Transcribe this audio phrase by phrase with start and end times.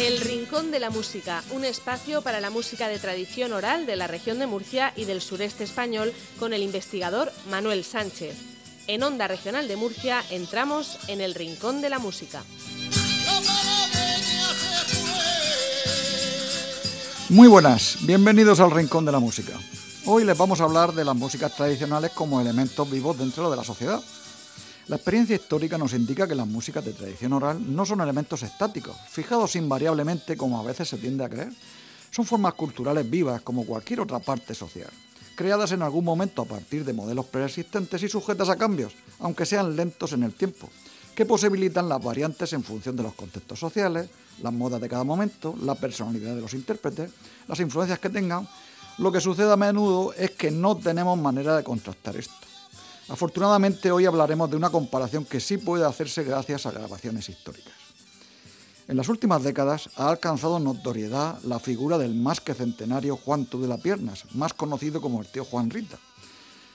[0.00, 4.06] El Rincón de la Música, un espacio para la música de tradición oral de la
[4.06, 8.34] región de Murcia y del sureste español con el investigador Manuel Sánchez.
[8.86, 12.42] En Onda Regional de Murcia entramos en el Rincón de la Música.
[17.28, 19.52] Muy buenas, bienvenidos al Rincón de la Música.
[20.06, 23.64] Hoy les vamos a hablar de las músicas tradicionales como elementos vivos dentro de la
[23.64, 24.00] sociedad.
[24.90, 28.96] La experiencia histórica nos indica que las músicas de tradición oral no son elementos estáticos,
[29.08, 31.52] fijados invariablemente como a veces se tiende a creer.
[32.10, 34.90] Son formas culturales vivas como cualquier otra parte social,
[35.36, 39.76] creadas en algún momento a partir de modelos preexistentes y sujetas a cambios, aunque sean
[39.76, 40.68] lentos en el tiempo,
[41.14, 44.10] que posibilitan las variantes en función de los contextos sociales,
[44.42, 47.12] las modas de cada momento, la personalidad de los intérpretes,
[47.46, 48.48] las influencias que tengan.
[48.98, 52.49] Lo que sucede a menudo es que no tenemos manera de contrastar esto.
[53.10, 57.74] Afortunadamente hoy hablaremos de una comparación que sí puede hacerse gracias a grabaciones históricas.
[58.86, 63.78] En las últimas décadas ha alcanzado notoriedad la figura del más que centenario Juan Tudela
[63.78, 65.98] Piernas, más conocido como el tío Juan Rita.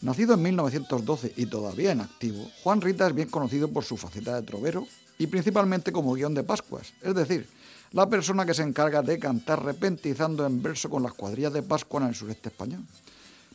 [0.00, 4.34] Nacido en 1912 y todavía en activo, Juan Rita es bien conocido por su faceta
[4.34, 4.84] de trovero
[5.18, 7.48] y principalmente como guion de Pascuas, es decir,
[7.92, 12.00] la persona que se encarga de cantar repentizando en verso con las cuadrillas de Pascua
[12.00, 12.84] en el sureste español.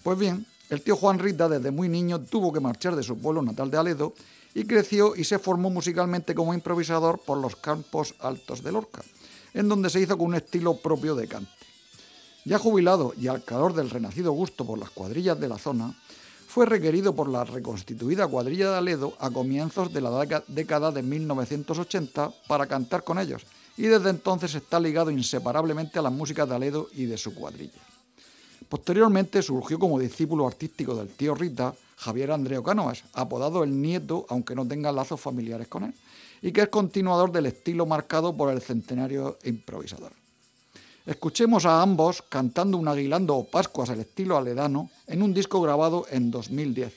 [0.03, 3.41] Pues bien, el tío Juan Rita desde muy niño tuvo que marchar de su pueblo
[3.41, 4.13] natal de Aledo
[4.53, 9.03] y creció y se formó musicalmente como improvisador por los campos altos de Lorca,
[9.53, 11.51] en donde se hizo con un estilo propio de cante.
[12.45, 15.93] Ya jubilado y al calor del renacido gusto por las cuadrillas de la zona,
[16.47, 22.31] fue requerido por la reconstituida cuadrilla de Aledo a comienzos de la década de 1980
[22.47, 26.87] para cantar con ellos, y desde entonces está ligado inseparablemente a las músicas de Aledo
[26.93, 27.90] y de su cuadrilla.
[28.71, 34.55] Posteriormente surgió como discípulo artístico del tío Rita Javier Andreo Cánovas, apodado el nieto, aunque
[34.55, 35.93] no tenga lazos familiares con él,
[36.41, 40.13] y que es continuador del estilo marcado por el centenario improvisador.
[41.05, 46.05] Escuchemos a ambos cantando un aguilando o Pascuas al estilo aledano en un disco grabado
[46.09, 46.93] en 2010.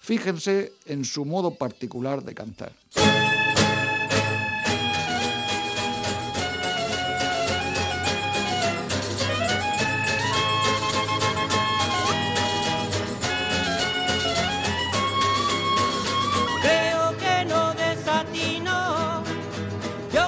[0.00, 2.72] Fíjense en su modo particular de cantar.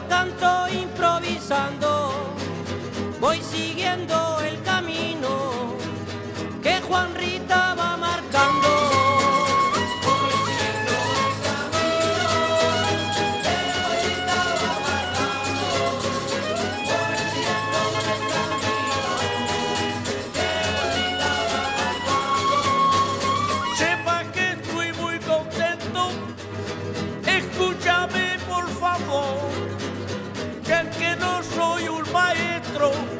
[0.04, 2.12] Canto improvisando,
[3.18, 5.74] voy siguiendo el camino
[6.62, 7.35] que Juan Ríos
[32.78, 33.15] nuestro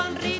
[0.00, 0.39] Juan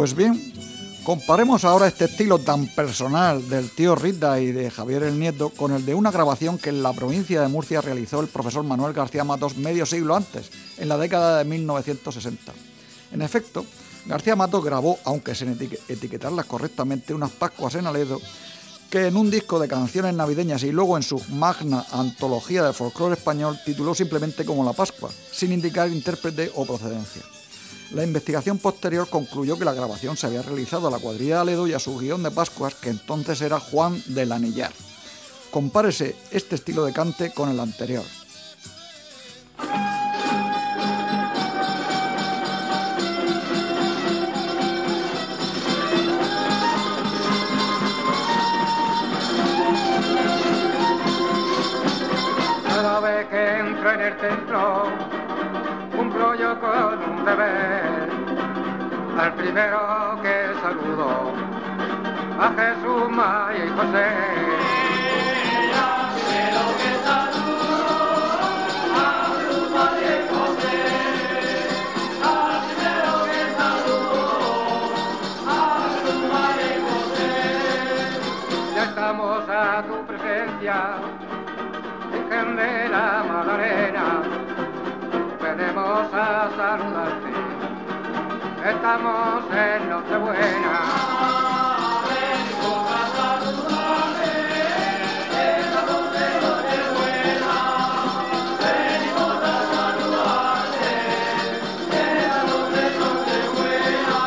[0.00, 0.54] Pues bien,
[1.04, 5.74] comparemos ahora este estilo tan personal del tío Rita y de Javier el Nieto con
[5.74, 9.24] el de una grabación que en la provincia de Murcia realizó el profesor Manuel García
[9.24, 12.50] Matos medio siglo antes, en la década de 1960.
[13.12, 13.66] En efecto,
[14.06, 18.22] García Matos grabó, aunque sin etiquetarlas correctamente, unas Pascuas en Aledo
[18.88, 23.16] que en un disco de canciones navideñas y luego en su magna antología de folclore
[23.16, 27.20] español tituló simplemente como La Pascua, sin indicar intérprete o procedencia.
[27.92, 31.66] La investigación posterior concluyó que la grabación se había realizado a la cuadrilla de Aledo
[31.66, 34.72] y a su guion de Pascuas, que entonces era Juan del Anillar.
[35.50, 38.04] Compárese este estilo de cante con el anterior.
[53.88, 55.09] en el centro,
[56.58, 58.10] con un deber.
[59.18, 61.32] Al primero que saludo,
[62.40, 64.08] a Jesús, María y José.
[66.16, 67.92] Primero que saludo,
[68.96, 69.06] a
[69.36, 70.78] Jesús, María y José.
[72.24, 74.24] Al primero que saludo,
[75.46, 75.50] a
[75.84, 77.32] Jesús, María y José.
[78.74, 80.76] Ya estamos a tu presencia
[82.56, 83.22] de la
[85.92, 87.32] a saludarte,
[88.64, 90.76] estamos en Nochebuena.
[92.06, 94.32] Venimos a saludarte,
[95.42, 95.64] en
[96.46, 97.56] Nochebuena.
[98.62, 100.92] Venimos a saludarte,
[101.98, 102.44] en
[103.00, 104.18] Nochebuena.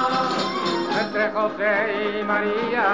[1.01, 1.73] Entre José
[2.19, 2.87] y María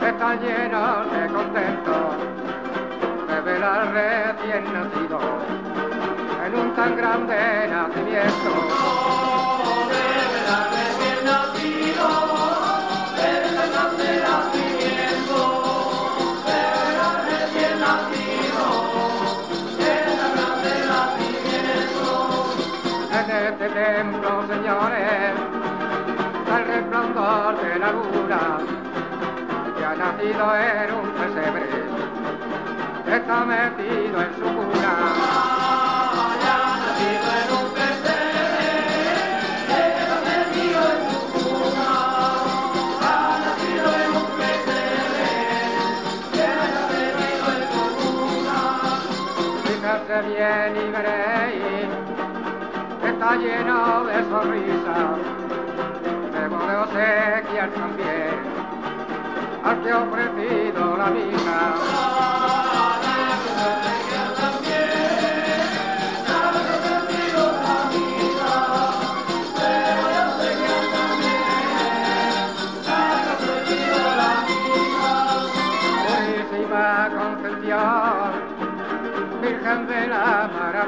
[0.00, 1.98] están llenos de contento
[3.58, 5.18] la recién nacido
[6.48, 8.50] en un tan grande nacimiento.
[9.92, 12.08] Debe la recién nacido
[13.28, 15.38] en tan grande nacimiento.
[16.48, 18.64] Debe la recién nacido
[19.92, 22.06] en tan grande nacimiento.
[23.18, 25.32] En este templo, señores,
[26.56, 28.42] el resplandor de la luna
[29.76, 31.66] que ha nacido en un pesebre
[33.16, 35.58] está metido en su cuna.
[50.08, 51.88] Fíjate bien y veréis,
[53.04, 55.18] está lleno de sonrisas,
[56.32, 58.40] debo de obsequiar también
[59.64, 62.67] al que ofrecido la vida.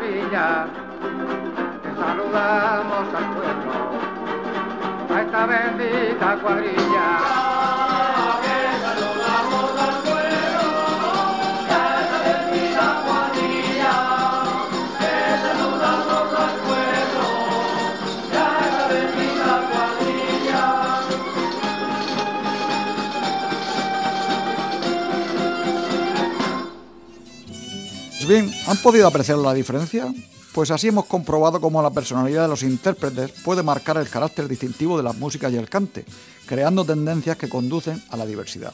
[0.00, 0.67] Maravilla,
[1.82, 7.49] te saludamos al pueblo, a esta bendita cuadrilla.
[28.70, 30.15] ¿Han podido apreciar la diferencia?
[30.53, 34.96] Pues así hemos comprobado cómo la personalidad de los intérpretes puede marcar el carácter distintivo
[34.96, 36.05] de la música y el cante,
[36.46, 38.72] creando tendencias que conducen a la diversidad.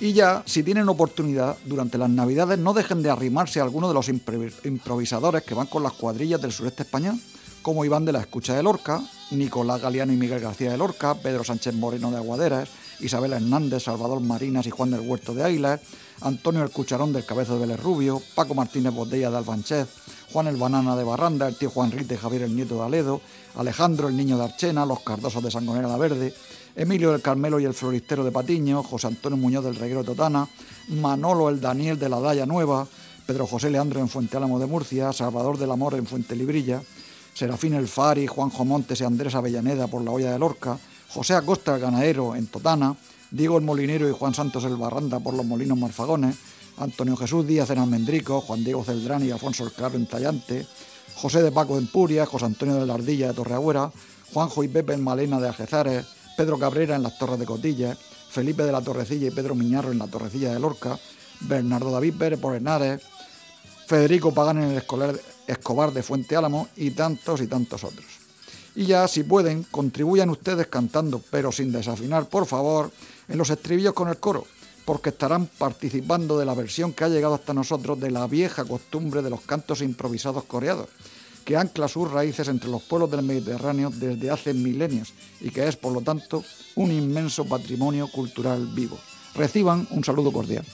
[0.00, 3.94] Y ya, si tienen oportunidad, durante las navidades no dejen de arrimarse a alguno de
[3.94, 7.18] los improvisadores que van con las cuadrillas del sureste español,
[7.62, 9.00] como Iván de la Escucha de Lorca,
[9.30, 12.68] Nicolás Galeano y Miguel García de Lorca, Pedro Sánchez Moreno de Aguaderas,
[13.00, 15.80] Isabel Hernández, Salvador Marinas y Juan del Huerto de Águilas,
[16.20, 19.88] Antonio el Cucharón del Cabezo de Vélez Rubio, Paco Martínez Botella de Albanchez,
[20.32, 23.20] Juan el Banana de Barranda, el tío Juan Rite Javier el Nieto de Aledo,
[23.56, 26.34] Alejandro el Niño de Archena, los Cardosos de Sangonera la Verde,
[26.74, 30.48] Emilio del Carmelo y el Floristero de Patiño, José Antonio Muñoz del Reguero Totana,
[30.88, 32.86] Manolo el Daniel de la Daya Nueva,
[33.26, 36.82] Pedro José Leandro en Fuente Álamo de Murcia, Salvador del Amor en Fuente Librilla,
[37.34, 41.74] Serafín el Fari, Juanjo Montes y Andrés Avellaneda por la Olla de Lorca, José Acosta
[41.74, 42.94] el Ganadero en Totana,
[43.30, 46.36] Diego el Molinero y Juan Santos el Barranda por los Molinos Marfagones,
[46.76, 50.66] Antonio Jesús Díaz en Almendrico, Juan Diego Celdrán y Alfonso el Claro en Tallante,
[51.14, 53.90] José de Paco en Puria, José Antonio de la Ardilla de Torreagüera,
[54.32, 57.96] Juanjo y Pepe en Malena de Ajezares, Pedro Cabrera en las Torres de Cotilla,
[58.30, 60.98] Felipe de la Torrecilla y Pedro Miñarro en la Torrecilla de Lorca,
[61.40, 63.02] Bernardo David Pérez por Henares,
[63.86, 64.82] Federico Pagán en el
[65.46, 68.06] Escobar de Fuente Álamo y tantos y tantos otros.
[68.74, 72.90] Y ya, si pueden, contribuyan ustedes cantando, pero sin desafinar, por favor,
[73.28, 74.46] en los estribillos con el coro,
[74.84, 79.22] porque estarán participando de la versión que ha llegado hasta nosotros de la vieja costumbre
[79.22, 80.88] de los cantos improvisados coreados,
[81.44, 85.76] que ancla sus raíces entre los pueblos del Mediterráneo desde hace milenios y que es,
[85.76, 86.42] por lo tanto,
[86.76, 88.98] un inmenso patrimonio cultural vivo.
[89.34, 90.64] Reciban un saludo cordial.